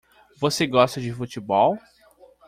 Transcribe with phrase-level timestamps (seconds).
[0.39, 1.77] Você gosta de futebol?